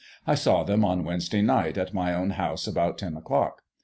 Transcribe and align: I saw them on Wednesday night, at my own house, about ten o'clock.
I 0.25 0.33
saw 0.33 0.63
them 0.63 0.83
on 0.83 1.03
Wednesday 1.03 1.43
night, 1.43 1.77
at 1.77 1.93
my 1.93 2.15
own 2.15 2.31
house, 2.31 2.65
about 2.65 2.97
ten 2.97 3.15
o'clock. 3.15 3.61